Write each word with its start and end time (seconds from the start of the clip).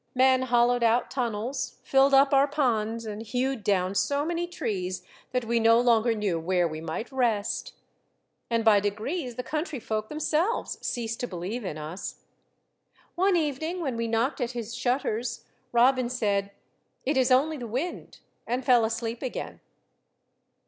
Men 0.15 0.41
hollowed 0.41 0.81
out 0.81 1.11
tunnels, 1.11 1.77
filled 1.83 2.11
up 2.11 2.33
our 2.33 2.47
ponds, 2.47 3.05
and 3.05 3.21
hewed 3.21 3.63
down 3.63 3.93
so 3.93 4.25
many 4.25 4.47
trees 4.47 5.03
that 5.31 5.45
we 5.45 5.59
no 5.59 5.79
longer 5.79 6.15
knew 6.15 6.39
where 6.39 6.67
we 6.67 6.81
might 6.81 7.11
rest. 7.11 7.75
And 8.49 8.65
by 8.65 8.79
degrees 8.79 9.35
the 9.35 9.43
country 9.43 9.79
folk 9.79 10.09
themselves 10.09 10.83
ceased 10.83 11.19
to 11.19 11.27
be 11.27 11.35
lieve 11.35 11.63
in 11.65 11.77
us. 11.77 12.23
One 13.13 13.35
evening, 13.35 13.79
when 13.79 13.95
we 13.95 14.07
knocked 14.07 14.41
at 14.41 14.53
his 14.53 14.73
shutters, 14.73 15.45
Robin 15.71 16.09
said," 16.09 16.49
It 17.05 17.15
is 17.15 17.29
only 17.29 17.57
the 17.57 17.67
wind," 17.67 18.21
and 18.47 18.65
fell 18.65 18.83
asleep 18.83 19.21
again. 19.21 19.59